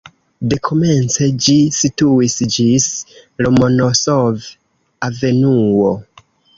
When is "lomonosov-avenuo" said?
3.45-5.97